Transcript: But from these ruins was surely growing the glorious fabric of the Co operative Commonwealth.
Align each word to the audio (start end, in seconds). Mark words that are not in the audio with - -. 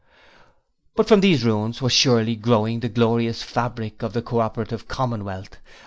But 0.95 1.07
from 1.07 1.21
these 1.21 1.45
ruins 1.45 1.79
was 1.79 1.93
surely 1.93 2.35
growing 2.35 2.79
the 2.79 2.89
glorious 2.89 3.43
fabric 3.43 4.01
of 4.01 4.13
the 4.13 4.23
Co 4.23 4.39
operative 4.39 4.87
Commonwealth. 4.87 5.57